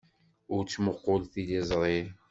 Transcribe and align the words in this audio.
Ur 0.53 0.61
ttmuqqul 0.63 1.21
tiliẓri. 1.31 1.99